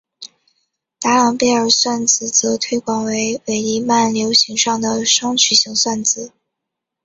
[0.99, 6.33] 达朗贝尔算子则推广为伪黎曼流形上的双曲型算子。